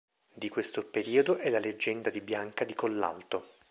Di 0.33 0.49
questo 0.49 0.83
periodo 0.83 1.35
è 1.37 1.51
la 1.51 1.59
leggenda 1.59 2.09
di 2.09 2.21
Bianca 2.21 2.63
di 2.65 2.73
Collalto. 2.73 3.45